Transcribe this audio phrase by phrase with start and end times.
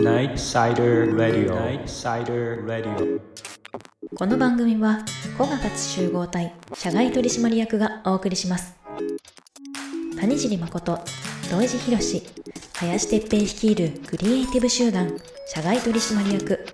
[0.00, 1.54] Night Sider Radio.
[1.54, 3.20] Night Sider Radio.
[4.16, 5.04] この番組は
[5.36, 8.74] 小が立つ集合体社外取締役がお送りします。
[10.18, 11.00] 谷尻誠
[11.50, 11.98] 土井地博
[12.78, 15.14] 林哲平率いるクリエイティブ集団
[15.46, 16.66] 社外取締役。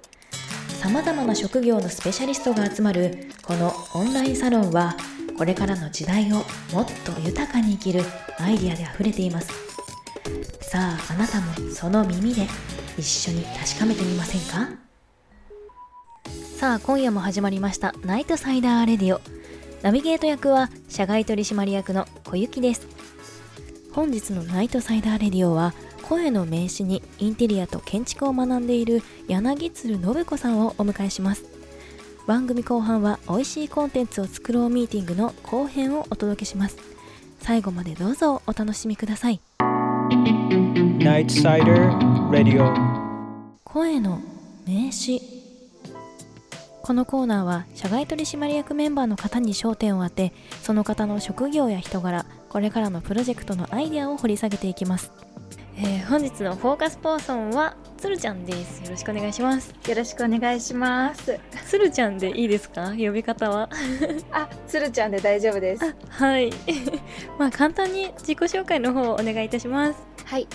[0.80, 4.94] さまざまな職業のスペシャリストが集まるこのオンラインサロンは
[5.36, 6.36] これからの時代を
[6.72, 8.04] もっと豊かに生きる
[8.38, 9.50] アイディアであふれています。
[10.60, 12.46] さああなたもその耳で
[12.98, 14.68] 一緒に確かめてみませんか？
[16.56, 19.20] さあ今夜も始まりましたナイトサイダーレディオ。
[19.82, 22.88] ナビゲート役は社外取締役の小雪です。
[23.92, 31.44] 本日のナイトサイダーレディオは声の名刺にインテリアと建築を学んでいる柳鶴信子さんをお迎えします。
[32.26, 36.76] 番組後半は美味しいコンテンツを作ろうミーティングの後編をお届けします。
[37.40, 39.40] 最後までどうぞお楽しみください。
[40.98, 41.96] Night Sider
[42.30, 42.72] Radio
[43.76, 44.22] 声の
[44.66, 45.20] 名詞
[46.80, 55.12] このコーナーは社外取締役メンバーの方に焦点を当てその方の職業や人柄これからのプロジェクトのアイデアを掘り下げていきます、
[55.76, 58.82] えー本日のフォーカスパーソンはつるちゃんです。
[58.84, 59.74] よろしくお願いします。
[59.88, 61.38] よろしくお願いします。
[61.66, 62.92] つるちゃんでいいですか？
[62.96, 63.68] 呼び方は？
[64.30, 65.96] あ、つるちゃんで大丈夫です。
[66.08, 66.52] はい。
[67.38, 69.98] まあ簡単に自己紹介の方をお願いいたします。
[70.24, 70.46] はい。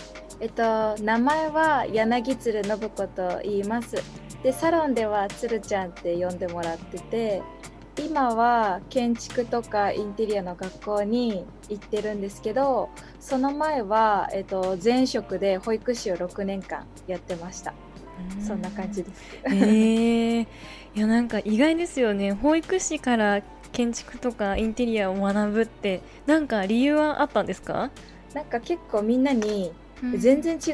[0.41, 3.95] えっと、名前は柳鶴信子と言います。
[4.41, 7.43] で、サロンではつるちゃんって呼んでもらってて、
[8.03, 17.73] 今は建築とかインテリアの学校に行ってるんですけど、その前は、えっと、前職で保育士を6年間やってました。
[18.45, 19.23] そんな感じです。
[19.45, 20.47] へえい
[20.95, 27.89] やなんか意外ですよね保育士から建築とかインテリアを学ぶってなんか理由はあったんですか、
[28.33, 29.71] なんか結構みんなに、
[30.17, 30.71] 全然違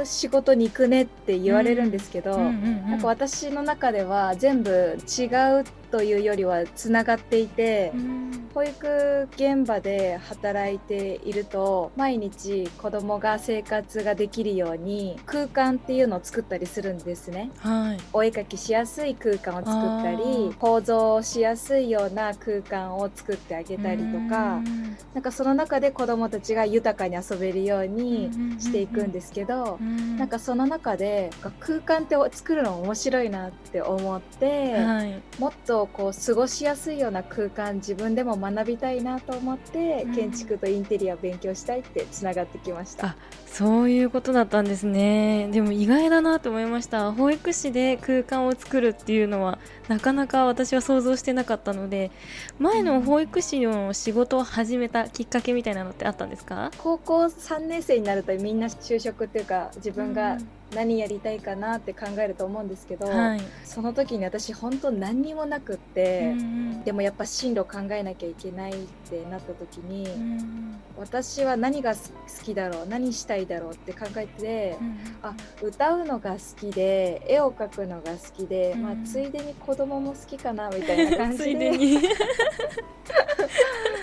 [0.00, 5.24] う仕事に行くねって言われるんですけど、なんか私の中では全部違
[5.60, 8.30] うというよりはつながっていて、うん。
[8.52, 17.50] 保育現場で働いていると毎日子供が生活ができるように空間っていうのを作ったりするんですね。
[17.58, 17.98] はい。
[18.12, 20.56] お絵描きしやすい空間を作ったありー。
[20.56, 28.30] 構造しやすいような空間を作ってあげたりとかうんなんかその中で子供たちが豊かに遊べるように
[28.60, 30.16] していくんですけど、うん。
[30.16, 35.20] なんかその中で空間って作るの面白いなって思って、はい。
[35.38, 40.14] もっとこう過ごしやすいような空間自分でも学びたいなと思って、うん。
[40.14, 43.08] 建築とインテリアを勉強したいってつながってきました。
[43.08, 43.16] あ。
[43.46, 45.48] そういうことだったんですね。
[45.50, 47.12] でも意外だなと思いました。
[47.12, 49.58] 保育士で空間を作るっていうのは
[49.88, 52.10] なかなか私は想像してなかったので
[52.58, 56.70] 前の保育士の仕事を始めたきっかけみたいなのってあったんですか？
[56.78, 60.38] 高校3年生になるとみんな就職っていうか自分が
[60.74, 63.40] 何やりたいかなって考えると思うんですけど、はい。
[63.64, 68.74] その時に私本当何にもなくって、うんでもやっぱ進路考えなきゃいけないっ
[69.10, 72.00] てなった時に、うん私は何が好
[72.44, 74.76] きだろう何したいだろうって考えて、
[75.22, 75.32] あ
[75.62, 82.08] 歌うのが好きで絵を描くのが好きで、うんまあ、ついでに子供も好きかなみたいな感つじで いでに。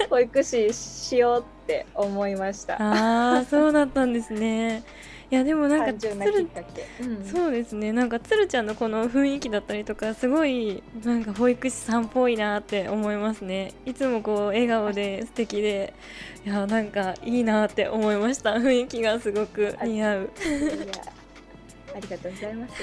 [0.10, 2.82] 保育士しようって思いました。
[2.82, 4.84] ああそうだったんですね
[5.30, 6.16] いやでもなんかつる
[7.02, 7.26] うん。
[7.26, 7.92] そうですね。
[7.92, 13.74] なんかつるちゃんのこの雰囲気だったりとかすごいなんか保育士さんっぽいなって思いますね。
[13.86, 15.94] いつもこう笑顔で素敵で。
[16.46, 18.52] いやなんかいいなって思いました。
[18.52, 20.30] 雰囲気がすごく似合う。
[21.94, 22.74] ありがとうございます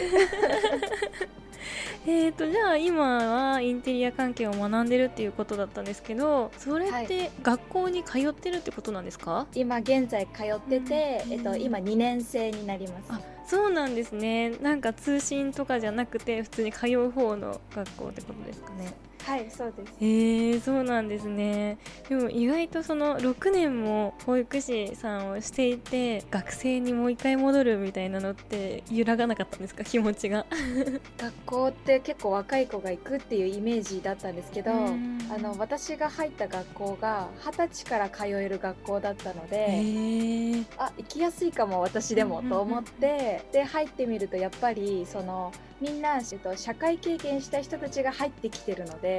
[2.06, 11.32] えーとじゃあ今はインテリア関係を学んでるっていうことだったんですけどそれって学校に通ってるってことなんですか、今現在通ってて、うん。
[11.32, 13.04] えっと、今2年生になります。
[13.08, 14.50] あそうなんですね。
[14.50, 18.94] なんか通信とかじゃなくて普通に通う方の学校ってことですかね
[19.26, 19.92] はいそうです。
[20.00, 21.78] へえそうなんですね。
[22.08, 29.82] でも意外とその6年も保育士さんをしていて学生にもう一回戻るみたいなのって揺らがなかったんですか？
[29.84, 30.44] 気持ちが。
[31.18, 35.18] 学校って結構若い子が行くっていうイメージだったんですけど、うん。
[35.30, 49.13] あの私が入った学校が二十歳から通える学校だったので、あ行きやすいかも私でもと思って、で入ってみるとやっぱりそのみんな、えっと、社会経験した人たちが入ってきてるので、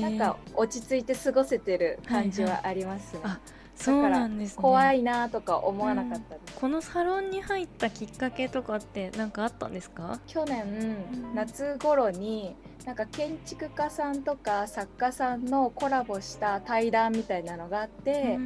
[0.00, 3.20] なんか落ち着いて過ごせてる感じはありますね。
[3.24, 3.38] あ
[3.74, 4.62] そうなんですね。
[4.62, 6.34] 怖いなとか思わなかった。
[6.34, 10.18] です、このサロンに入ったきっかけとかって何かあったんですか？
[10.26, 11.34] 去年ん。
[11.34, 18.38] 夏頃になんか建築家さんとか作家さんのコラボした対談みたいなのがあって、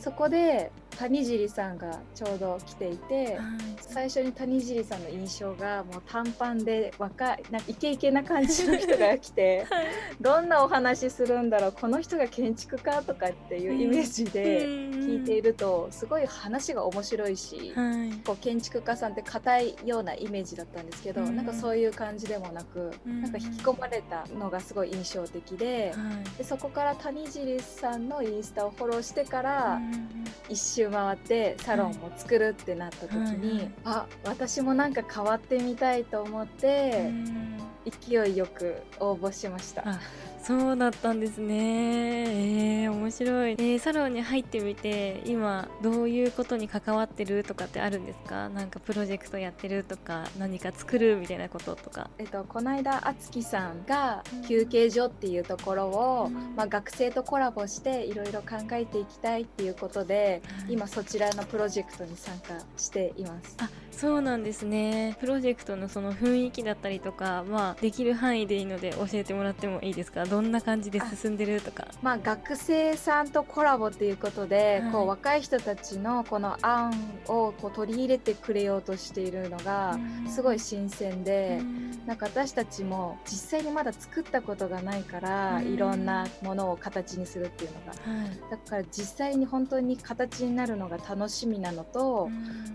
[0.00, 3.38] そこで谷尻さんがちょうど来ていて、
[3.80, 9.66] 最初に谷尻さんの印象がもう短パンで若いなんかイケイケな感じの人が来て
[10.20, 17.72] どんなお話するんだろうこの人が建築家とかっていうイメージで聞いているとすごい話が面白いし。
[17.74, 18.10] はい。
[18.24, 21.36] こう建築家さんって硬いようなイメージだったんですけど、うん。
[21.36, 23.22] なんかそういう感じでもなく、うん。
[23.22, 26.38] なんか引き込まれたのがすごい印象的で,、はい。
[26.38, 30.08] でそこから谷尻さんのインスタをフォローしてから、うん
[30.48, 33.70] 一周回ってサロンも作るってなった時に、はいはい。
[33.84, 37.50] あ私もなんか変わってみたいと思って、うん。
[38.08, 39.84] 勢いよく応募しました。
[40.42, 42.84] あそうだったんですね。
[42.84, 48.48] えー、面白い、えー、サロンに入ってみて今どういうことに関わってるとかってあるんですか？
[48.48, 52.10] なんかプロジェクトやってるとか何か作るみたいなこととか。
[52.18, 56.56] えっと、この間あつきさんが休憩所っていうところを、うん。
[56.56, 63.56] まあ、学生とコラボしていろいろ考えていきたいっていうことで、今そちらのプロジェクトに参加しています。
[63.58, 65.16] あそうなんですね。
[65.20, 70.24] プロジェクトのその雰囲気だったりとかまあできる範囲でいいので教えてもらってもいいですか？
[70.24, 71.88] どんな感じで進んでるとか？
[72.00, 74.92] まあ、学生さんとコラボっていうことで、はい。
[74.92, 76.92] こう若い人たちのこの案
[77.26, 79.98] をこう取り入れてくれようとしているのが
[80.28, 81.60] すごい新鮮で、
[82.06, 85.74] なんか私たちも実際にまだ作ったことがないから、うん。
[85.74, 88.20] いろんなものを形にするっていうのが。
[88.20, 88.30] はい。
[88.50, 92.30] だから実際に本当に形になるのが楽しみなのと、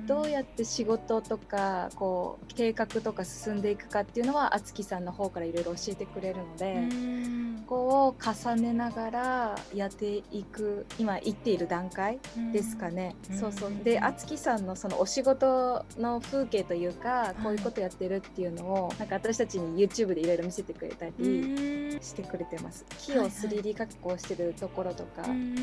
[0.06, 7.46] どうやって仕事とかこう計画とか進んでいくかっていうのはあつきさんの方からいろいろ教えてくれるので、うん。
[7.68, 12.20] ここを重ねながらやっていく今行っている段階
[12.54, 13.16] ですかね。
[13.30, 13.38] うん。
[13.38, 13.72] そうそう。
[13.84, 21.14] であつきさんのそのお仕事の風景というか、こういうことやってるっていうのをなんか私たちに YouTube でいろいろ見せてくれたり。
[21.20, 22.02] うん。
[22.02, 22.86] してくれてます。
[23.00, 25.56] 木をはいはい 3D 加工してるところとか、うん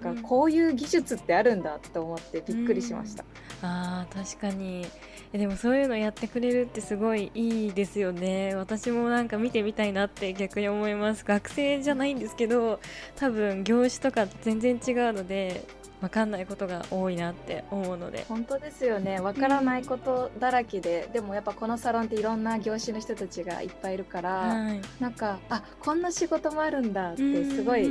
[0.00, 3.24] なんかこういう技術ってあるんだと思ってびっくりしました。
[3.62, 4.86] あー確かに
[5.32, 8.54] えでもそういうのやってくれるってすごいいいですよね。
[8.54, 11.24] 私もなんか見てみたいなって逆に思います。
[11.24, 12.80] 学生じゃないんですけど
[13.16, 15.64] 多分業種とか全然違うので
[16.00, 18.24] 分かんないことが多いなって思うので。
[18.28, 19.20] 本当ですよね。
[19.20, 24.80] わからないことだらけで、でもやっぱこのサロンっていろんな業種の人たちがいっぱいいるから、はい。
[25.00, 27.88] なんかあこんな仕事もあるんだってすごい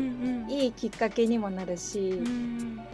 [0.48, 2.22] いいきっかけにもなるし、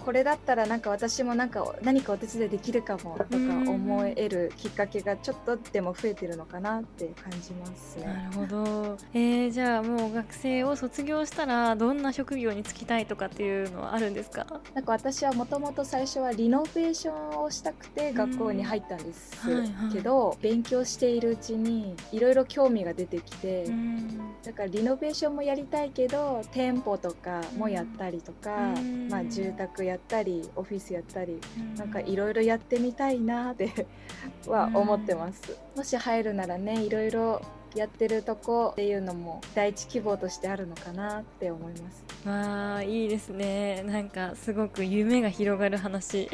[0.04, 8.06] これだったらなんか私もなんか何かお手伝いできるかもとか思えるきっかけがちょっとでも増えてるのかなって感じますね。
[8.06, 14.46] なるほど、えー、じゃあもう学生を卒業したらどんな職業に就きたいとかっていうのはあるんですか？
[14.74, 19.68] なんか私はもともと最初はリノベーションをしたくて学校に入ったんですはいはい。
[19.92, 23.66] けど、勉強しているうちにいろいろ興味が出てきて、
[24.46, 29.10] だからリノベーションもやりたいけど店舗とかもやったりとか、うん。
[29.10, 31.42] まあ、住宅やったりオフィスやったり
[31.76, 33.86] なんかいろいろやってみたいなって
[34.48, 35.58] は思ってます。
[35.76, 37.42] もし入るならねいろいろ
[37.76, 42.04] やってるとこっていうのも第一希望としてあるのかなって思います。
[42.28, 43.84] わあいいですね。
[43.84, 46.30] なんかすごく夢が広がる話。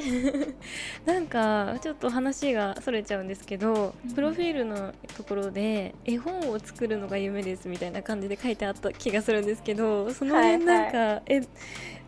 [1.05, 11.41] なんかちょっと話がそれちゃうんですけどプロフィールのところで絵本を作るのが夢ですみたいな感じで書いてあった気がするんですけどその辺なんか、え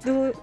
[0.06, 0.36] どう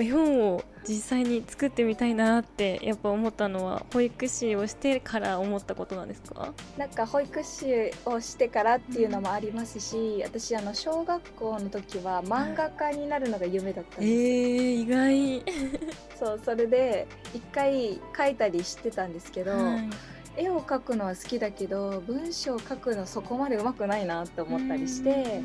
[0.00, 6.52] 絵本を実際に作ってみたいなってやっぱ思ったのは保育士をしてから思ったことなんですか？
[6.76, 14.12] なんか保育士をしてからっていうのもありますし、私あの小学校の時は漫画家になるのが夢だったんえです。
[14.12, 15.42] ー、意外。
[16.18, 19.88] そうそれで一回描いたりしてたんですけど、はい
[20.36, 25.42] 絵を描くのは好きだけど文章を書くのそこまで上手くないなって思ったりして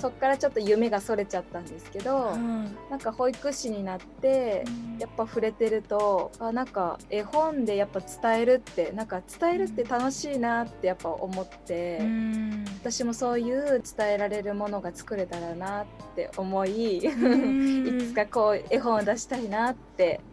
[0.00, 4.64] そっからちょっと夢がそれちゃったんですけどなんか保育士になって
[4.98, 11.98] やっぱ触れてるとあなんか絵本でやっぱ伝えるってなんか伝えるって楽しいなってやっぱ思って。
[12.00, 12.64] うん。
[12.80, 17.98] 私もそういう伝えられるものが作れたらなって思いいうん。
[18.08, 19.89] つかこう絵本を出したいなって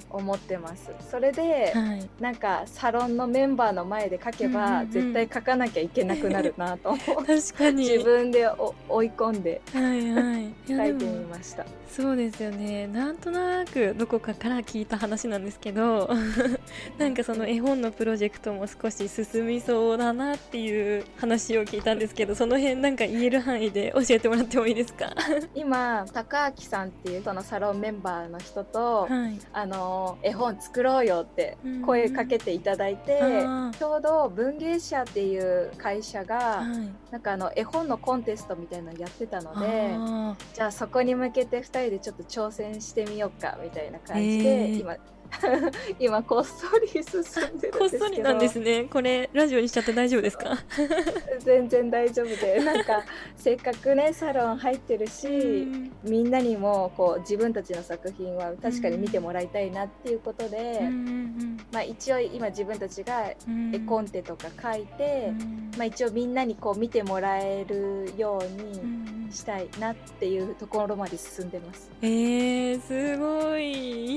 [0.10, 0.90] 思ってます。
[1.12, 2.10] それではい。
[2.20, 4.92] なんかサロンのメンバーの前で書けばうんうんうん。
[4.92, 7.26] 絶対書かなきゃいけなくなるなと 思う。
[7.26, 7.84] 確かに。
[7.90, 10.54] 自分でお追い込んではいはい。
[10.68, 11.66] 書いてみました。
[11.90, 12.86] そうですよね。
[12.88, 16.10] なんとなくどこかから聞いた話なんですけど
[17.00, 25.12] なんかその絵本のプロジェクトも少し進みそうだなっていう話を聞いたんですけどその辺なんか言える範囲で教えてもらってもいいですか？
[25.56, 36.94] 今高明さんっていうそのサロンメンバーの人と、はいあの絵本作ろうよって声かけていただいて、あちょうど文芸社っていう会社が、ーはい。
[37.10, 44.82] なんかあの絵本のコンテストみたいなのやってたのであじゃあそこに向けて2人でちょっと挑戦してみようかみたいな感じで、へー。
[44.82, 44.96] 今
[46.00, 47.30] 今こっそり進んでるんで
[47.60, 47.78] すけど。
[47.78, 48.86] ーこっそりなんですね。
[48.86, 50.58] これラジオにしちゃって大丈夫ですか？
[51.40, 52.64] 全然大丈夫で。
[52.64, 53.04] なんか
[53.36, 55.32] せっかくねサロン入ってるし、う
[55.66, 55.92] ん。
[56.04, 63.74] みんなにもこう自分たちの作品は確かに見てもらいたいなっていうことで、うんまあ、一応今自分たちがうん。
[63.76, 65.72] 絵コンテとか書いて、うん。
[65.78, 71.92] まあ、一応みんなにこう見てもらえるよううんにしたいなっていうところまで進んでます。
[72.02, 73.68] えー、すごい。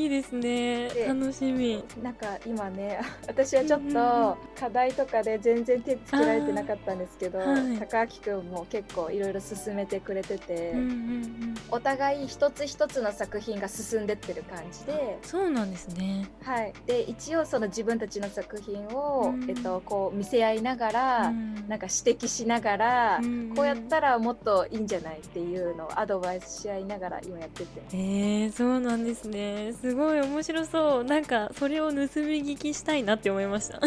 [0.02, 1.06] いいですねで。
[1.06, 1.82] 楽しみ。
[2.02, 7.78] なんか今ね 私はちょっと課題とかで全然手つけられてなかったんですけど、はい。
[7.78, 11.54] 高明くんも結構いろいろ進めてくれてて、うんうんうん。
[11.70, 15.18] お互い一つ一つの作品が進んでってる感じで。
[15.22, 16.28] そうなんですね。
[16.42, 19.48] はい、で一応その自分たちの作品を、うん。
[19.48, 21.54] えっと、こう見せ合いながら、うん。
[21.68, 23.54] なんか指摘しながら、うん。
[23.54, 27.80] こうやったらもっといいんじゃないっていうのをアドバイスし合いながら今やってて。
[27.92, 29.72] えー、そうなんですね。
[29.80, 33.80] すごい面白そうなんかそれを盗み聞きしたいなって思いました。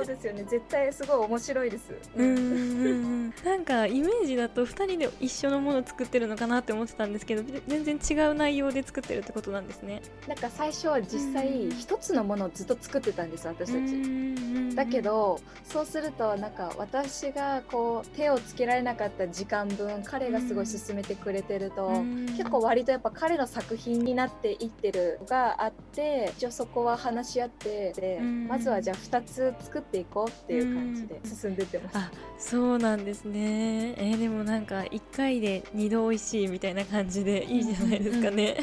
[0.00, 10.02] うですよね絶対すごい面白いです、うんなんかイメージだと2人で一緒のものを作ってるのかなって思ってたんですけどぜ全然違う内容で作ってるってことなんですね。
[10.26, 14.74] なんか最初は実際うん一つのものをずっと作ってたんです私たち。
[14.74, 22.02] だけどそうするとなんか私がこう手をつけられなかった時間分彼がすごい進めてくれてると、
[22.36, 28.48] 結構割とやっぱ彼の作品になっていってるのがあって一応そこは話し合ってで、うん。
[28.48, 31.98] まずはじゃあ2つ作っていこうっていう感じで進んでってます。
[31.98, 33.94] あそうなんですね。
[33.96, 38.56] えーでもなんか1回で2度美味しいみたいな感じでいいじゃないですかね。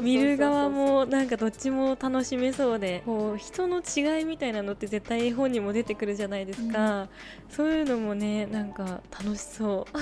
[0.00, 7.08] 見る側もなんかどっちも楽しめそうでこう人の違いみたいなのって絶対絵本にも出てくるじゃないですか、
[7.48, 9.98] そういうのもねなんか楽しそう。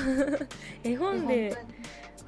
[0.84, 1.56] 絵本で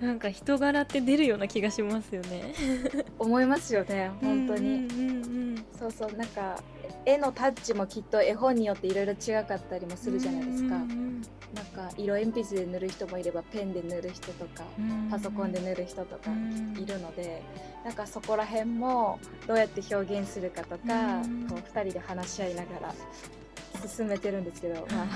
[0.01, 2.55] なんか人柄って出るような気がしますよね。
[3.19, 5.45] 思いますよね本当に、うんうんうん
[5.79, 6.57] そうそうなんか
[7.05, 11.23] 絵のタッチもきっと絵本によっていろいろ違かったりもするじゃないですか、うんうん
[11.55, 17.43] なんか色鉛筆で塗る人もいればペンで塗る人とかうんパソコンで塗る人とかうんいるので
[17.85, 22.95] なんかそこら辺もどうやって表現するかとかうんこう2人で話し合いながら
[23.89, 25.07] 進めてるんですけど、まあ、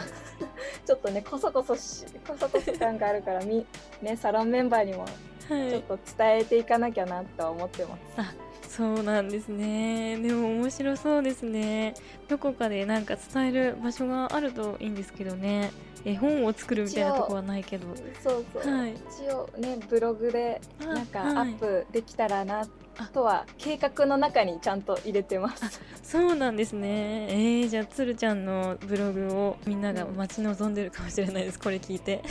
[0.86, 3.66] ちょっとねこそこそしこそこそ感があるからみ、
[4.02, 5.06] ね、サロンメンバーにも
[5.48, 5.70] はい。
[5.70, 8.00] ちょっと伝えていかなきゃなとは思ってます。
[8.18, 8.34] あ
[8.68, 10.18] そうなんですね。
[10.18, 11.94] でも面白そうですね。
[12.28, 15.72] どこかでなんか伝える場所があるといいんですけどね。
[16.04, 17.86] 絵本を作るみたいなとこはないけど。
[18.22, 18.92] そうそう、はい。
[18.92, 21.36] 一応ねブログであなんかはい。
[21.36, 22.66] アップできたらなあ
[23.06, 25.80] とは計画の中にちゃんと入れてます。
[26.02, 27.28] そうなんですね。
[27.30, 31.58] えー、じゃあつるちゃんのブログをみんなが待ち望んでるかもしれないです。
[31.58, 32.22] これ聞いて。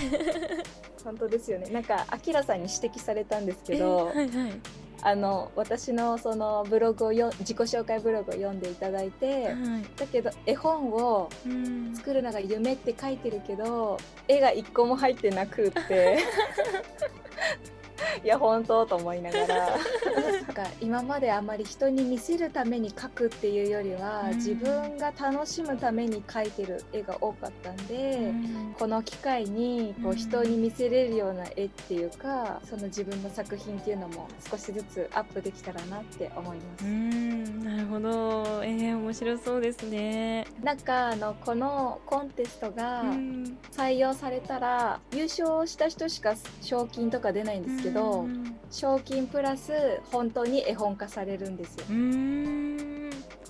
[1.03, 1.69] 本当ですよね。
[1.69, 4.59] なんかあきらさんに指摘されたんですけど、えーはいはい。
[5.03, 9.55] あの私のそのブログをよ自己紹介ブログを読んでいただいて、はい。
[9.95, 11.95] だけど絵本をうん。
[11.95, 13.97] 作るのが夢って書いてるけど
[14.27, 16.19] 絵が一個も入ってなくって
[18.23, 19.69] いや本当と思いながら。
[20.17, 24.35] なんか今まであまり人に見せるために描くっていうよりは、うん。
[24.37, 28.15] 自分が楽しむために描いてる絵が多かったんで。
[28.15, 28.75] うん。
[28.77, 30.17] この機会にこううん。
[30.17, 36.85] 人に見せれるような絵っていうか、その自分の作品っていうのも少しずつアップできたらなって思います。
[36.85, 38.63] うんなるほど。
[38.63, 40.45] えー、面白そうですね。
[40.61, 43.57] なんかあのこのコンテストがうん。
[43.71, 49.71] 採用されたら優勝した人しか賞金とか出ないんですけど、うん賞金プラス
[50.11, 51.85] 本当に絵本化されるんですよ。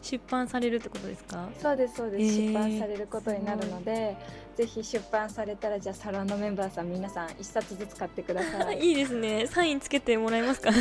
[0.03, 1.50] 出版されるってことですか？
[1.60, 2.48] そうですそうです、へー。
[2.50, 4.15] 出版されることになるので
[4.56, 8.79] ぜひ出版されたらじゃあサロンのメンバーさん皆さん一冊ずつ買ってください。
[8.88, 9.48] いいですね。
[9.48, 10.72] サインつけてもらえますか？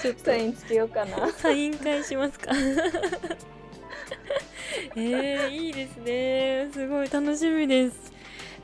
[0.00, 0.24] ちょっと。
[0.24, 1.28] サインつけようかな。
[1.32, 2.50] サイン会しますか？
[4.96, 6.68] えー、いいですね。
[6.72, 8.12] すごい楽しみです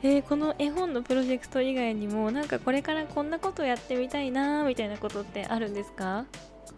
[0.03, 6.25] えーこの絵本のプロジェクト以外にもなんかこれからこんなことやってみたいなみたいなことってあるんですか？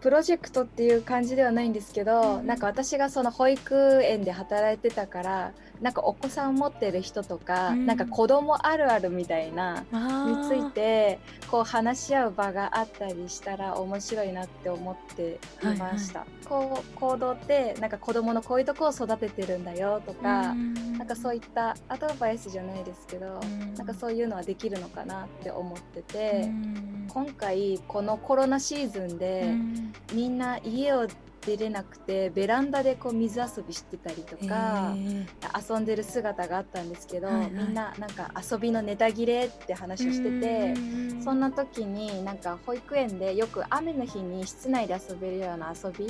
[0.00, 2.46] プロジェクトっていう感じではないんですけど、うん。
[2.46, 7.86] なんか私がその保育園で働いてたからなんかお子さん持ってる人とか、うん。
[7.86, 11.18] なんか子供あるあるみたいなについて
[11.50, 16.26] こう話し合う場があったりしたら面白いなって思っていました。
[16.48, 23.40] こう行動ってなんか子供のこういうとこを育ててるんだよとか、なんかそういったアドバイスじゃないですけど、
[23.76, 26.50] なんかそういうのはできるのかなって思ってて、
[27.08, 29.54] 今回このコロナシーズンで、
[30.14, 31.06] みんな家を
[31.56, 34.94] 出れなくてベランダでこう水遊びしてたりとか、
[35.68, 37.50] 遊んでる姿があったんですけど、はいはい。
[37.50, 40.74] みんななんか遊びのネタ切れって話をしてて。
[41.24, 46.06] そんなな時になんか保育園でよく雨の日に室内で遊べるような遊び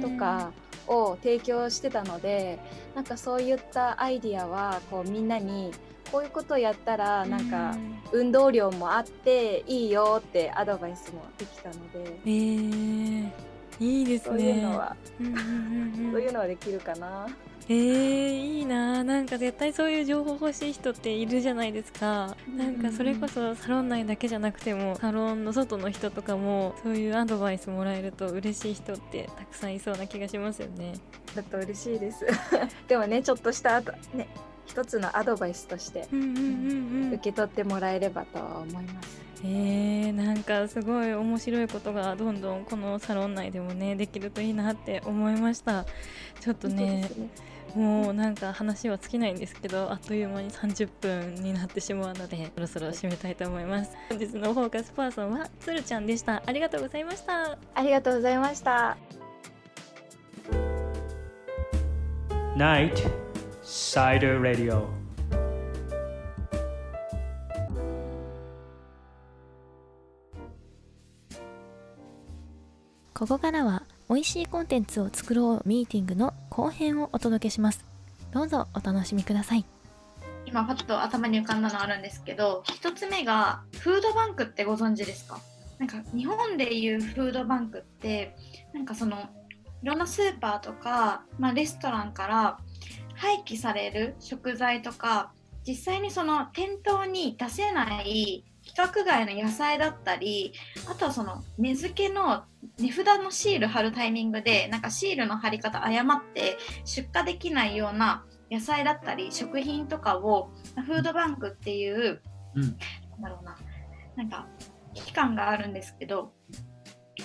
[0.00, 0.52] とか
[0.86, 2.58] を提供してたので
[2.94, 5.72] なんかそういったアイディアはこうみんなに
[6.10, 7.76] こういうことをやったらなんか
[8.12, 12.18] 運動量もあっていいよってアドバイスもできたので。
[12.24, 13.30] えー、
[13.80, 14.38] いいですね。
[14.38, 14.96] そういうのは。
[15.20, 16.12] うんうんうんうん。
[16.12, 17.26] そういうのはできるかな。
[17.70, 19.04] えー、いいな。
[19.04, 22.34] なんか絶対そういう情報欲しい人っているじゃないですか。
[22.56, 30.94] なんかそれこそサロン内だけじゃなくてもサロンの外の人とかもそういうアドバイスもらえると嬉しい人ってたくさんいそうな気がしますよね。
[31.34, 32.26] だと嬉しいです。
[32.88, 33.82] でもねちょっとした
[34.14, 34.28] ね
[34.64, 39.27] 一つのアドバイスとして受け取ってもらえればとは思います。
[39.44, 45.84] えー、なんかすごい面白いことがどんどんこのサロン内でもねできるといいなって思いました。
[46.40, 47.10] ちょっとねね
[47.74, 53.92] もうなんか話は尽きないんですけどあっという間に30分になってしまうのでそろそろ締めたいと思います。
[54.08, 56.42] 本日のフォーカスパーソンはつるちゃんでした。
[56.44, 57.58] ありがとうございました。
[57.74, 58.96] ありがとうございました。
[62.56, 63.08] Night
[63.62, 64.97] Cider Radio
[73.18, 77.84] ここからは美味しいコンテンツを作ろうミーティングの後編をお届けします。
[78.30, 79.64] どうぞお楽しみください。
[80.46, 85.40] 今パッと頭に浮かんだのあるんですけど一つ目がフードバンクってご存知ですか？
[85.80, 88.36] なんか日本でいうフードバンクって
[88.72, 89.16] なんかその
[89.82, 92.58] いろんなスーパーとか、まあ、レストランから
[93.16, 95.32] 廃棄される食材とか
[95.66, 98.44] 実際にその店頭に出せない
[98.78, 100.52] 規格外の野菜だったり
[100.88, 102.44] あとはその値付けの
[102.78, 110.50] 値札のシール貼るタイミングでなんかシールの貼り方誤って出荷できないような野菜だったり食品とかを
[110.86, 112.22] フードバンクっていう、
[112.54, 112.62] うん。
[112.62, 112.76] なん
[113.22, 113.56] だろうな
[114.16, 114.46] なんか
[114.94, 116.32] 機関があるんですけど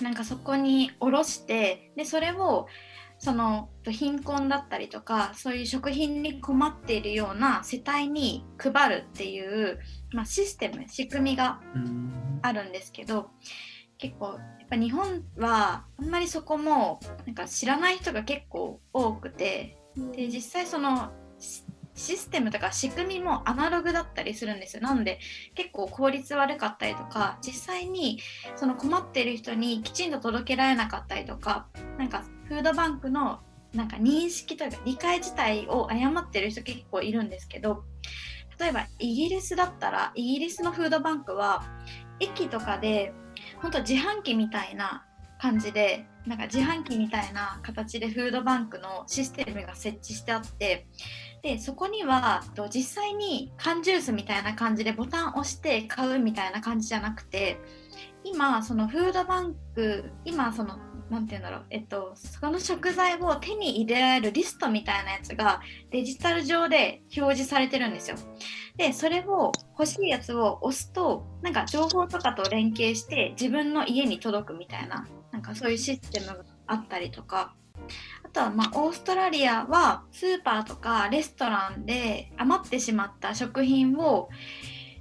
[0.02, 2.66] なんかそこに卸してでそれを
[3.18, 9.78] その貧困だったりとかそういう食品に困っているような世帯に配るっていう、
[10.14, 12.24] まあ、システム仕組みがうん。
[12.44, 13.30] あるんですけど
[13.96, 19.78] 結構やっぱ日本はあんまりそこもなんか知らない人が結構多くて
[20.12, 21.64] で実際そのシ
[21.96, 24.82] システムとか仕組みもアナログだったりするんですよ。
[24.82, 25.20] なので
[25.54, 28.18] 結構効率悪かったりとか実際に
[28.56, 33.38] その困っている人にきちんと届けられなかったりとかなんかフードバンクの
[33.72, 37.84] なんか認識というか理解自体を誤ってる人結構いるんですけど
[38.58, 41.64] 例えばイギリスだったらイギリスのフードバンクは
[42.20, 43.12] 駅とかで
[43.60, 45.04] 本当自販機みたいな
[45.40, 50.86] 感じでなんか自販機みたいな形でフードバンクのシステムが設置してあって
[51.42, 57.60] でそこにはと実際に缶ジュースみたいな感じでボタンを押して買うみたいな感じじゃなくて
[58.24, 60.78] 今そのフードバンク今その
[61.14, 68.16] なんて言うんだろうえっとその食材を手に入れられるリストみたいなやつがデジタル上で表示されてるんですよ。
[68.76, 77.54] でそれを欲しいやつを押すとなんか情報とかと連携して自分の家に届くみたいななんかそういうシステムがあったりとか
[78.24, 84.28] あとはまオーストラリアはスーパーとかレストランで余ってしまった食品を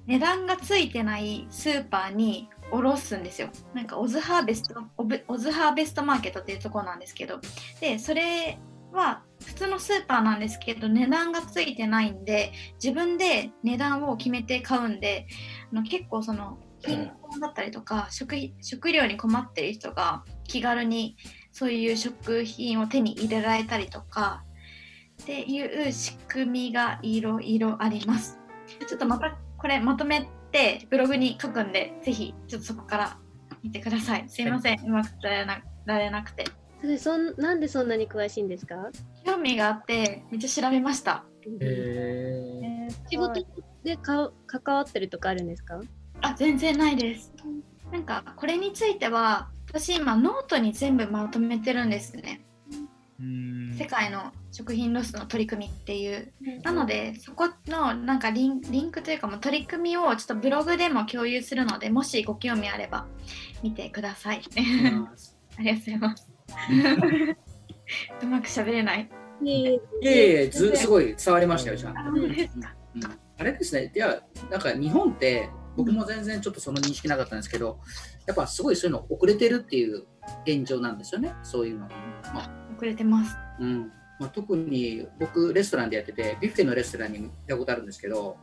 [0.06, 7.40] 値段がついてないスーパーに卸すんですよなんかオズハーベストオブオズハーベストマーケットっていうところなんですけど
[7.80, 8.60] でそれ
[8.92, 15.28] は普通のスーパーなんですけど値段がついてないんで自分で値段を決めて買うんで
[15.72, 21.18] あの結構その貧困だったりとか食費食料に困ってる人が気軽に
[21.52, 24.44] そういう食品を手に入れられたりとか
[25.22, 28.40] っていう仕組みがいろいろあります。
[28.88, 33.18] ちょっとまたこれまとめてブログに書くんでぜひちょっとそこから
[33.62, 34.24] 見てください。
[34.30, 36.46] すいません、うまく伝えなられなくて。
[36.82, 38.76] それそんなんでそんなに詳しいんですか？
[39.26, 41.26] 興味があってめっちゃ調べました。
[41.62, 43.46] ええー仕事
[43.84, 45.80] でか関わってるとかあるんですか？
[46.22, 47.34] あ全然ないです。
[47.92, 52.46] なんかこれについては私今ノートに全部まとめてるんですね。
[53.20, 56.32] うん世界の食品ロスの取り組みっていう。
[56.64, 63.06] なのでそこのなんかリンリンクというかもう取り組みをちょっとブログでも共有するのでもしご興味あれば
[63.64, 64.42] 見てください。
[65.58, 66.30] ありがとうございます。
[68.22, 69.10] うまく喋れない。
[69.42, 72.00] いえいえずすごい伝わりましたよ、ちゃんと。
[72.00, 72.34] あうん
[73.36, 77.80] あれですね、いや、なんか日本って、僕も全然ちょっとその認識なかったんですけど、
[78.28, 80.06] やっぱすごいそういうの遅れてるっていう
[80.46, 81.88] 現状なんですよね、そういうの。
[82.34, 83.36] まあ遅れてます。
[83.60, 83.92] うん
[84.24, 88.38] まあ、特に僕、レストランでやってて、ビュッフェのレストランに行ったことあるんですけど、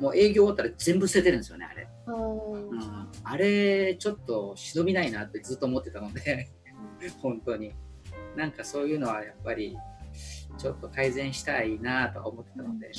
[0.00, 1.88] もう営業終わったら全部捨ててるんですよね、あれ。
[2.08, 6.48] うん、あれ、ちょっと忍びないなってずっと思ってたので、
[7.22, 7.72] 本当に。
[8.34, 9.76] なんかそういうのはやっぱり、
[10.58, 12.92] ちょっと改善したいなとは思ってたので、ね。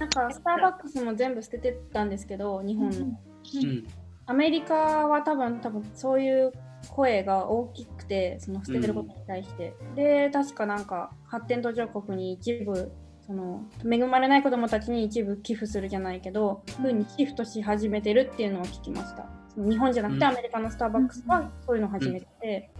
[0.00, 3.86] なんかスターバックスも全部捨ててたんですけど日本の、うん。
[4.26, 4.74] アメリカ
[5.06, 6.52] は多分多分そういう
[6.88, 12.92] 声が大きくてその捨ててることに対して、で確かなんか発展途上国に一部
[13.26, 19.26] その恵まれない子どもたちに一部寄付するじゃないけど、ふうにシフトし始めてるっていうのを聞きました。
[19.54, 20.30] その日本じゃなくてうん。
[20.30, 22.70] アメリカのスターバックスはそういうのを始めてて、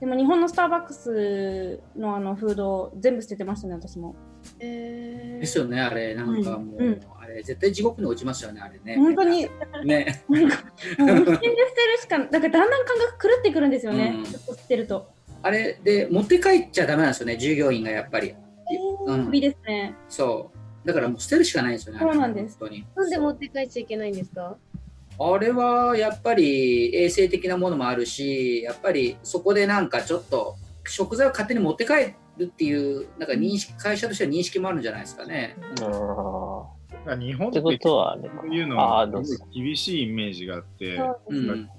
[0.00, 4.16] でも日本のスターバックスのあのフードを全部捨ててましたね私も
[4.58, 8.96] えーですよね、あれ、なんかもう、うんあれ、絶対地獄に落ちますよね、あれね。
[8.96, 9.48] 本当に
[9.84, 10.22] ね。
[10.28, 10.56] なんか
[10.98, 15.10] もう無心で捨てるしかなんかだんだん感覚狂ってくるんですよね、うんちょっと捨てると。
[15.42, 18.34] あれで、持って帰っちゃダメなんですよね、従業員がやっぱり。
[19.06, 19.94] うん首ですね。
[20.08, 20.86] そう。
[20.86, 22.00] だからもう捨てるしかないんですよね。
[22.00, 22.86] そうなんです本当に。
[22.94, 24.56] なんで持って帰っちゃいけないんですか？
[25.22, 35.56] あれはやっぱり衛生的なものもあるし、やっぱりそこでなんかちょっと食材を勝手に持って帰るっていう、なんか認識、会社としては認識もあるんじゃないですかね。
[35.82, 37.50] あだから日本あ。
[37.50, 37.68] ってこ
[38.44, 39.08] ういうのは
[39.54, 41.00] 厳しいイメージがあって、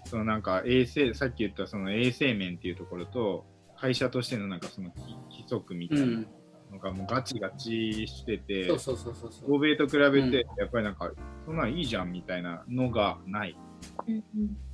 [0.06, 3.45] そのなんか衛生、さっき言ったその衛生面っていうところと、
[3.78, 6.28] 会社としてのなんかその規規則みたいなうん。
[6.71, 8.71] のがもうガチガチしてて。
[9.47, 11.12] 欧米と比べうんて、やっぱりなんか、
[11.45, 13.58] そんなんいいじゃんみたいなのがない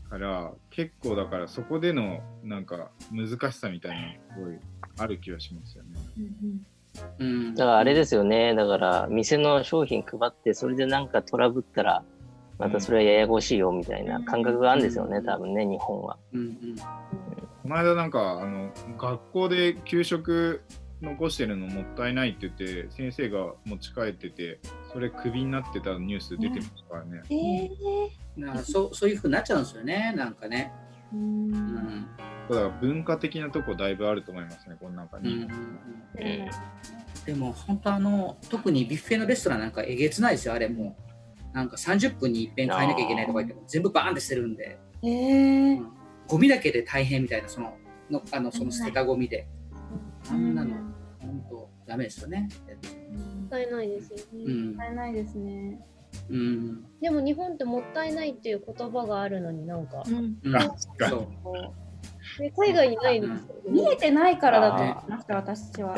[0.10, 4.60] から、結構だからそこでのなんか難しさみたいなすごい
[4.98, 5.90] ある気がしますよね。
[7.20, 7.56] うん。
[7.56, 8.56] だからあれですよね。
[8.56, 12.04] だから店の商品配って、それでなんかトラブったら、
[12.58, 16.18] またそれはややこしいよみたいな感覚があるんですよね、多分ね、日本は。
[16.34, 16.76] うんうん。
[16.76, 20.64] この間なんか、あの、学校で給食
[21.02, 24.60] 残してるのもったいないって言って、先生が持ち帰ってて、
[24.92, 27.22] それクビになってたニュース出てましたからね。
[27.30, 30.72] えーなそうそういうふうになっちゃうんですよね、なんかね。
[31.14, 32.08] ううんん。
[32.50, 35.34] だから文化的なとこだいぶあると思いますね、この中に。
[35.34, 35.52] うんうんうん。
[35.52, 36.50] うん
[37.26, 41.08] でも本当あの特にビュッフェのレストランなんかえげつないですよあれもう。
[41.54, 45.78] なんか30分に一遍変えなきゃいけないとか言って全部バーンって捨てるんで、えー。
[45.78, 45.88] うん。
[46.28, 47.76] ゴミだけで大変みたいなその
[48.10, 49.46] のあのその捨てたゴミで、
[50.30, 50.76] あんなの
[51.20, 52.48] 本当ダメですよね。
[53.12, 54.24] もったいないですよね。
[54.46, 54.66] うん。
[54.68, 55.82] もったいないですね。
[56.30, 56.86] うん。
[57.02, 60.38] でも日本ってもったいないっていう言葉があるのになんか、うん。
[61.10, 61.54] そう。
[61.54, 61.72] ね
[62.56, 63.62] 海外にないんですよね。
[63.68, 65.96] 見えてないからだと思いました、私は。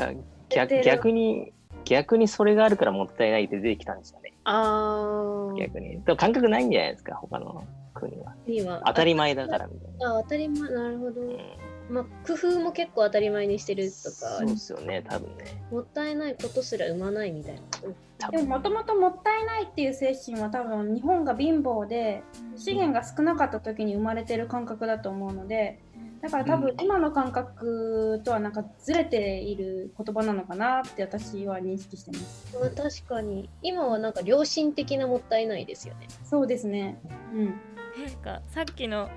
[0.49, 1.53] 逆逆に、
[1.85, 4.33] 逆にそれがあるからもったいないって出てきたんですよね。
[4.43, 5.53] ああ。
[5.57, 6.01] 逆に。
[6.03, 8.35] でも感覚ないんじゃないですか、他の国は。
[8.47, 10.17] には当たり前だからみたいな。
[10.17, 11.21] あ当たり前なるほど。
[11.21, 11.37] うん
[11.89, 15.45] まあ工夫も結構当たり前にしてるとそうか、ですよね、多分ね。
[15.71, 18.29] もったいないことすら生まないみたいな。
[18.29, 22.21] でももともともったいないっていう精神は多分日本が貧乏で
[22.57, 25.79] 資源が少なかった時に生まれてる感覚だと思うので
[26.21, 32.57] だから多分今の感覚とはなんかずれている言葉なのかなって私は認識してます。
[32.59, 36.07] まあ確かに今はなんか良心的なもったいないですよね。
[36.23, 36.99] そうですね。
[37.33, 37.53] うん。
[37.99, 39.09] なんかさっきの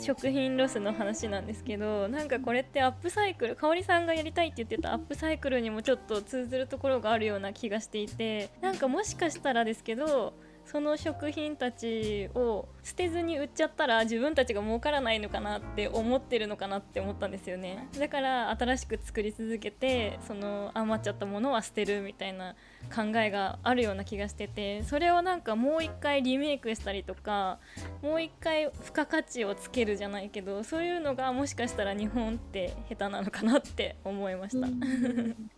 [0.00, 10.34] 食品ロスの話なんですけどなんかこれってアップサイクル香織さんがやりたいって言ってたアップサイクルにもちょっと通ずるところがあるような気がしていてなんかもしかしたらですけど
[10.66, 17.88] その食品たちを捨てずに売っちゃったら自分たちが儲からないのかなって思ってるのかなって思ったんですよね。
[17.98, 22.56] だから新しく作り続けてその余っちゃったものは捨てるみたいな
[22.94, 27.58] 考えがあるような気がしててそれをなんかもう一回リメイクしたりとか
[28.02, 34.68] もう一回付加価値をつけるじゃないけどそういうのがもしかしたら日本って下手なのかなって思いました。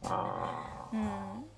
[0.04, 1.48] あうん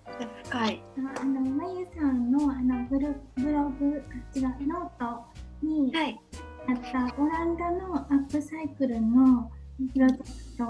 [0.44, 0.82] 深い。
[0.96, 5.22] あの、まゆさんのあのブロブログ、あ違う、ノー
[5.62, 6.20] トにはい。
[6.68, 9.50] あったオランダのアップサイクルの
[9.92, 10.24] プロジェク
[10.58, 10.66] トを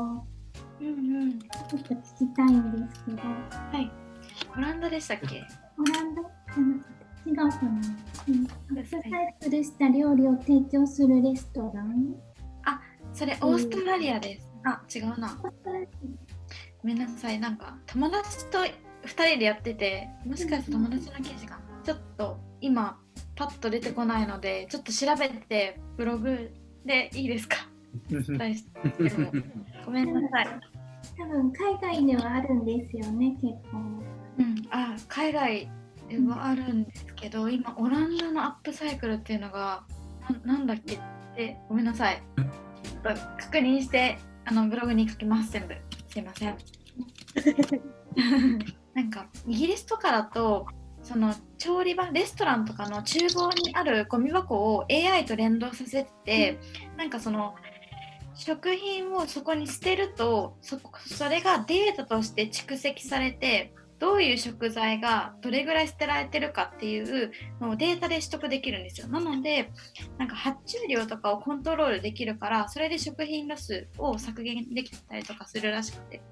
[0.81, 1.39] うんうん。
[1.39, 3.91] ちょっと聞きたいんですけど、はい。
[4.57, 5.43] オランダでしたっけ？
[5.79, 6.23] オランダ？
[7.27, 8.47] 違うかな、うん、
[8.79, 9.03] アップサイ
[9.43, 12.15] クルした料理を提供するレストラン？
[13.13, 14.49] それオーストラリアです。
[14.65, 15.37] あ、違うな。
[15.43, 15.51] ご
[16.85, 17.41] めんなさい。
[17.41, 18.69] なんか友達と2
[19.05, 22.99] 人でやってて、もしかして友達の記事がちょっと今
[23.35, 26.53] パッと出てこないので、ちょっと調べてブログ
[26.87, 27.57] でいいですか？
[29.85, 30.61] ごめんなさい。
[31.19, 33.79] 多分海外ではあるんですよね、結構。
[34.39, 35.69] うん、あ海外
[36.09, 39.85] ではあるんですけど、今オランダのアップサイクルっていうのが
[40.45, 40.95] ななんだっけ？
[40.95, 40.99] っ
[41.37, 42.23] てごめんなさい。
[43.39, 45.75] 確認してあのブログに書きます全部。
[46.09, 46.57] すいません。
[48.95, 50.67] なんかイギリスとかだと
[51.03, 56.59] その調理場レストランとかの厨房にあるゴミ箱を AI と連動させて、
[56.97, 57.55] なんかその
[58.35, 69.07] 食品をそこに捨てるとそそれがデータとして蓄積されてどういう食材がどれぐらい捨てられてるかっていうのをデータで取得できるんですよ。
[69.09, 69.71] なので
[70.19, 76.23] なんか発注量とかをコントロールできるからそれで食品ロスを削減できたりとかするらしくて。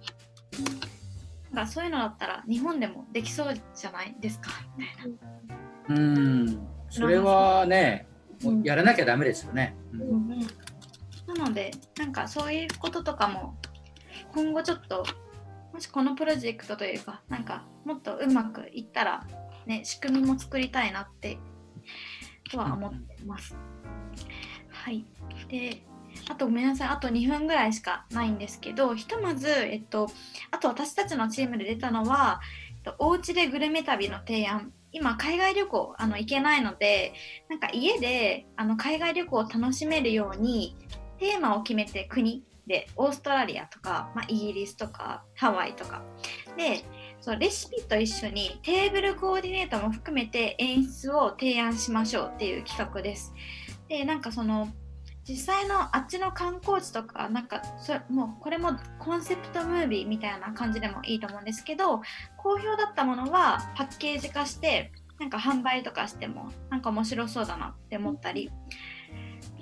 [1.52, 4.50] なんかそういうのだったら日本でもできそうじゃないですか？
[4.76, 6.02] みたいな。
[6.02, 6.09] う
[6.44, 8.07] ん、それはね、
[8.42, 9.74] もうやらなきゃダメですよね。
[9.94, 10.40] うん。
[11.26, 13.57] なのでなんかそういうこととかも
[14.35, 15.04] 今後ちょっと
[15.79, 19.25] もしこのプロジェクトというかなんかもっとうまくいったら
[19.64, 21.38] ね仕組みも作りたいなって
[22.51, 23.57] とは思ってます。
[24.71, 25.07] はい。
[25.49, 25.85] で
[26.29, 26.88] あとごめんなさい。
[26.88, 30.11] あと2分ぐらいしかないんですけどひとまずえっと
[30.51, 32.41] あと私たちのチームで出たのは、
[32.79, 34.73] えっと、お家でグルメ旅の提案。
[34.91, 37.12] 今海外旅行あの行けないので
[37.49, 40.75] なんか家であの海外旅行を楽しめるように
[41.21, 46.02] テーマを決めて国でオーストラリアとか、まあ、イギリスとかハワイとか
[46.57, 46.85] で
[47.20, 53.33] そうレシピと一緒にテーブルコーディネートも含めて演出を提案しましょうっていう企画です。
[53.88, 54.68] でなんかその
[55.26, 62.00] 実際のあっちの観光地とかなんかそもうこれもコンセプトムービーみたいな感じでもいいと思うんですけど
[62.37, 68.50] 好評だったものはパッケージ化してなんか販売とかしてもなんか面白そうだなって思ったり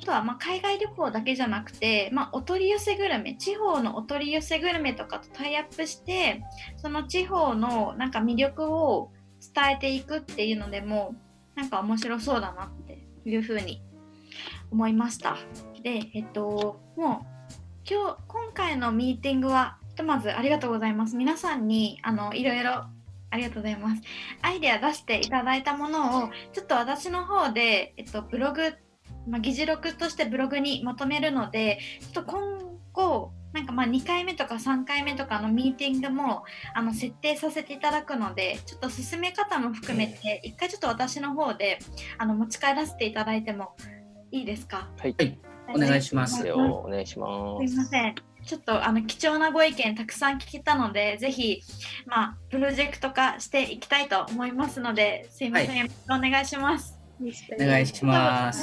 [0.01, 6.43] あとはま海外旅行だけじゃなくて、まあ、お取り寄せグルメ地方のお取り寄せグルメとかとタイアップして
[6.77, 9.11] その地方のなんか魅力を
[9.55, 11.15] 伝えていくっていうのでも
[11.55, 13.83] なんか面白そうだなっていうふうに
[14.71, 15.37] 思いました。
[15.83, 17.55] で、えっと、もう
[17.89, 21.17] 今日今回のミーティングはひとまずありがとうございます。
[21.17, 22.85] 皆さんにあのいろいろ
[23.31, 24.03] ありがとうございます。
[24.43, 28.75] アイデア出していただいたものをちょっと私の方で、えっと、ブログ
[29.27, 32.59] まあ、議事録としてブログにまとめるのでちょっと今
[32.93, 41.79] 後なんかまあ2回目とか3回目とかのミーティングもあの設定させていただくのでちょっと進め方も含めて一回ちょっと私の方で
[42.19, 43.75] あの持ち帰らせていただいても
[44.31, 44.89] いいですか？
[44.99, 45.17] はい、
[45.75, 46.57] お願いしますよ。
[46.87, 47.69] お願いします。
[47.69, 48.15] すいません。
[48.45, 51.63] ちょっとあの貴重なご意見たくさん聞けたのでぜひ
[52.07, 55.79] まあプロジェクト化していきたいと思いますのですいません、はい。
[55.79, 58.63] よろしくお願いしますお願いします。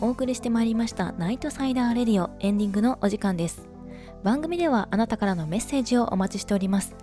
[0.00, 3.68] お送りしてまいりましたナイトサイダーレディオエンディングのお時間です。
[4.24, 6.96] 番組ではあなたからのメッセージをお待ちしております。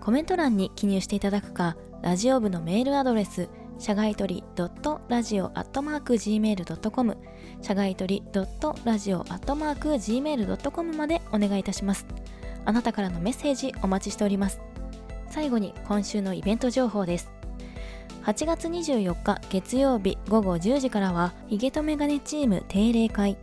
[0.00, 7.16] コメント欄に記入していただくかラジオ部のメールアドレス社外取り .radio.gmail.com
[7.62, 12.06] 社外取り .radio.gmail.com までお願いいたします
[12.64, 14.60] あなたからのメッセージお待ちしております。
[15.30, 17.30] 最後に今週のイベント情報です。
[18.24, 23.36] 8月24日月曜日午後10時からはヒゲとメガネチーム定例会。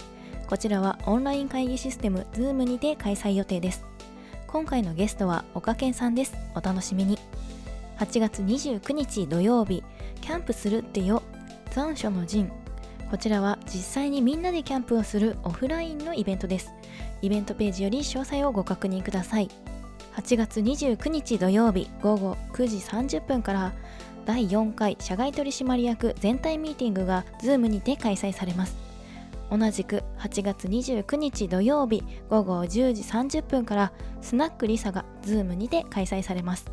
[0.47, 3.85] こちらはオンライン会議システム Zoom にて開催予定です。
[4.47, 6.33] 今回のゲストは岡健さんです。
[6.55, 7.19] お楽しみに。
[7.99, 9.83] 8月29日土曜日
[10.21, 11.21] キャンプするってよ。
[11.69, 12.51] 残暑の陣。
[13.11, 16.71] こちらは実際にみんなでキャンプをするオフラインのイベントです。
[17.21, 19.49] イベントページより詳細をご確認ください。
[20.15, 23.73] 8月29日土曜日午後9時30分から
[24.25, 28.75] 第4回社外取締役全体ミーティングが Zoom にて開催されます。
[29.49, 36.71] 同じく8月29日土曜日午後10時30分からスナックリサが Zoom にて開催されます。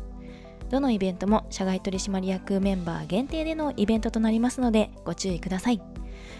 [0.69, 5.81] どのイベントも社外取締役メンバー限定でのイベントとなりますのでご注意ください。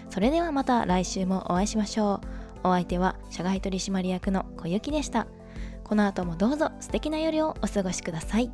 [0.10, 2.39] それではまた来週もお会いしましょう。
[2.64, 5.28] お相手は社外取締役の小雪でした
[5.84, 8.52] この後もどうぞ素敵な夜をお過ごしください。